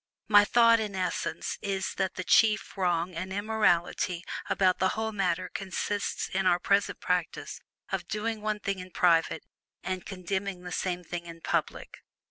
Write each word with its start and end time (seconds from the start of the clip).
My 0.27 0.45
thought, 0.45 0.79
in 0.79 0.95
essence, 0.95 1.59
is 1.61 1.93
that 1.97 2.15
the 2.15 2.23
chief 2.23 2.75
"wrong," 2.75 3.13
and 3.13 3.31
"immorality" 3.31 4.23
about 4.49 4.79
the 4.79 4.89
whole 4.97 5.11
matter 5.11 5.47
consists 5.53 6.27
in 6.27 6.47
our 6.47 6.57
present 6.57 6.99
practice 6.99 7.61
of 7.91 8.07
doing 8.07 8.41
one 8.41 8.59
thing 8.59 8.79
in 8.79 8.89
private, 8.89 9.43
and 9.83 10.03
condemning 10.03 10.63
the 10.63 10.71
same 10.71 11.03
thing 11.03 11.27
in 11.27 11.41
public. 11.41 11.99